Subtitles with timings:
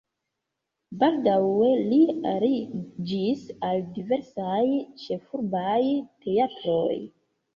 [1.01, 1.99] Baldaŭe li
[2.29, 4.63] aliĝis al diversaj
[5.03, 5.79] ĉefurbaj
[6.27, 6.93] teatroj.